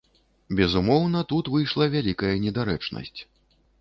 [0.59, 3.19] Безумоўна, тут выйшла вялікая недарэчнасць.